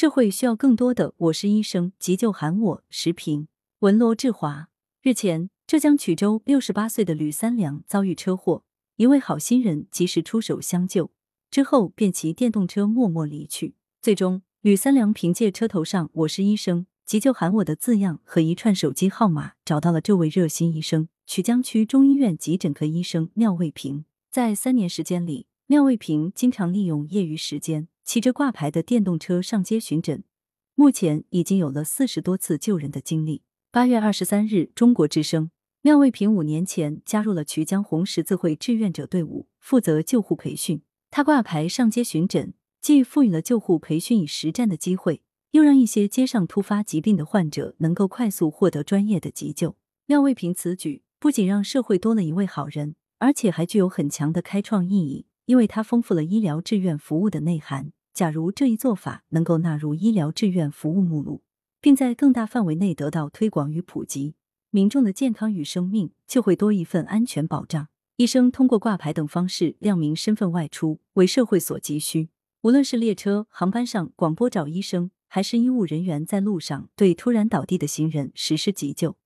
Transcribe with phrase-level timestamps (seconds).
[0.00, 3.48] 社会需要更多的“我是医生，急救喊我”时评。
[3.80, 4.70] 文罗志华
[5.02, 8.64] 日前，浙江衢州六十八岁的吕三良遭遇车祸，
[8.96, 11.10] 一位好心人及时出手相救，
[11.50, 13.74] 之后便骑电动车默默离去。
[14.00, 24.06] 最终，吕三良凭借车头上“我是医生，急救喊我”的字样和一串手机号码，找到了这位热心医生——衢江区中医院急诊科医生廖卫平。
[24.30, 30.24] 在三年时间里，廖卫平经常利用业余时间，骑着挂牌的电动车上街巡诊，
[30.74, 33.42] 目前已经有了四十多次救人的经历。
[33.70, 40.82] 八月二十三日，中国之声，廖卫平五年前加入了衢江红十字会志愿者队伍，负责救护培训。
[41.08, 45.22] 他挂牌上街巡诊，既赋予了救护培训以实战的机会，
[45.52, 49.76] 又让一些街上突发疾病的患者能够快速获得专业的急救。
[50.06, 57.92] 廖卫平此举不仅让社会多了一位好人，而且还具有很强的开创意义，因为它丰富了医疗志愿服务的内涵。
[58.12, 61.42] 假如这一做法能够纳入医疗志愿服务目录。
[61.80, 64.34] 并在更大范围内得到推广与普及，
[64.68, 67.88] 民众的健康与生命就会多一份安全保障。
[68.16, 72.28] 医生通过挂牌等方式亮明身份外出，为社会所急需。
[72.62, 79.16] 无论是列车、航班上广播找医生，还是医务人员在路上对突然倒地的行人实施急救，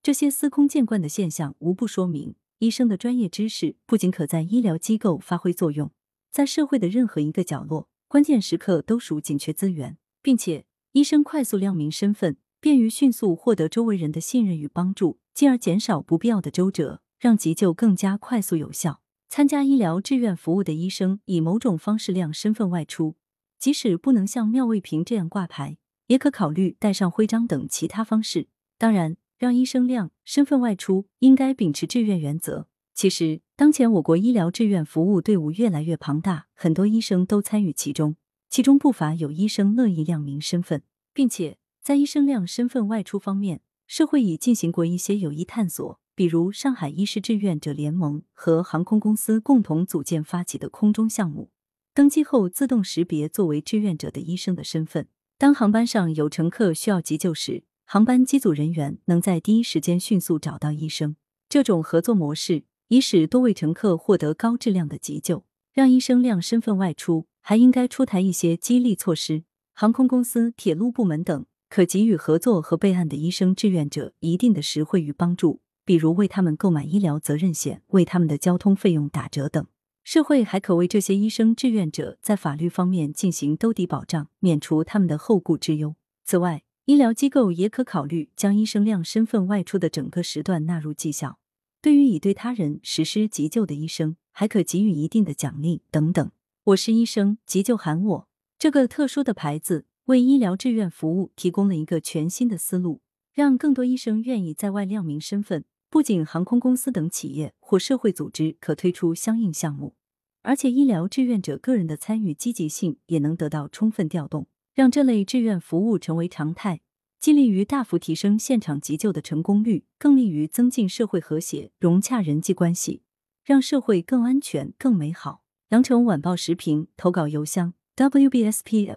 [0.00, 5.90] 这些司空见惯的现象，无不说明医生的专业知识不仅可在医疗机构发挥作用，
[6.30, 10.66] 在社会的任何一个角落，关键时刻都属紧缺资源，并且。
[10.92, 19.02] 医生快速亮明身份，便于迅速获得周围人的信任与帮助，进而减少不必要的周折，让急救更加快速有效。
[19.28, 23.16] 参加医疗志愿服务的医生以某种方式亮身份外出，
[23.58, 28.48] 即使不能像妙卫平这样挂牌，也可考虑带上徽章等其他方式。
[28.78, 32.68] 当然，让医生亮身份外出，应该秉持志愿原则。
[32.96, 38.16] 其实，当前我国医疗志愿服务队伍越来越庞大，很多医生都参与其中。
[38.48, 51.50] 其中不乏有医生乐意亮明身份，并且在医生亮身份外出方面，社会已进行过一些有益探索，比如上海医师志愿者联盟和航空公司共同组建发起的空中项目，
[51.92, 55.06] 登机后自动识别作为志愿者的医生的身份。
[55.36, 61.16] 当航班上有乘客需要急救时，航班机组人员能在第一时间迅速找到医生。
[61.50, 65.44] 这种合作模式以使多位乘客获得高质量的急救。
[65.72, 67.26] 让医生亮身份外出。
[67.48, 79.64] 还应该出台一些激励措施，航空公司、铁路部门等可给予合作和备案的医生志愿者一定的实惠与帮助，比如为他们购买医疗责任险、为他们的交通费用打折等。
[80.02, 85.94] 社会还可为这些医生志愿者在法律方面进行兜底保障，免除他们的后顾之忧。
[86.24, 91.38] 此外，医疗机构也可考虑将医生亮身份外出的整个时段纳入绩效，
[91.80, 96.30] 对于已对他人实施急救的医生，还可给予一定的奖励等等。
[96.64, 98.28] 我是医生，急救喊我。
[98.58, 103.00] 这个特殊的牌子为医疗志愿服务提供了一个全新的思路，
[103.32, 105.64] 让更多医生愿意在外亮明身份。
[105.88, 109.94] 不仅航空公司等企业或社会组织可推出相应项目，
[110.42, 116.80] 而且医疗志愿者个人的参与积极性也能得到充分调动，让这类志愿服务成为常态，
[117.26, 123.02] 既利于大幅提升现场急救的成功率，更利于增进社会和谐、融洽人际关系，
[123.44, 125.42] 让社会更安全、更美好。
[125.70, 128.94] 羊城晚报时评投稿邮箱：wbspycwb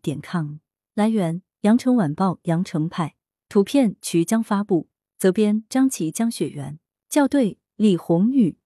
[0.00, 0.58] 点 com。
[0.94, 3.16] 来源：羊城晚报羊城派。
[3.48, 4.88] 图片：渠江发布。
[5.18, 6.78] 责编：张琪、江雪源。
[7.08, 8.60] 校对：李红宇。